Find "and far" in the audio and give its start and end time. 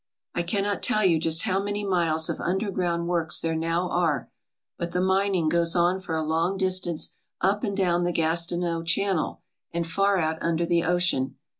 9.71-10.17